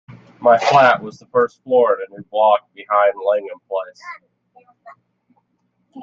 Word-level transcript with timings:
My 0.39 0.57
flat 0.57 1.03
was 1.03 1.19
the 1.19 1.27
first 1.27 1.61
floor 1.61 1.99
in 2.01 2.07
a 2.11 2.17
new 2.17 2.23
block 2.31 2.61
behind 2.73 3.13
Langham 3.23 3.59
Place. 3.69 4.01